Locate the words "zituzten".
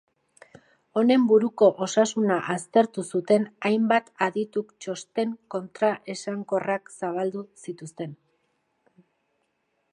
7.67-8.17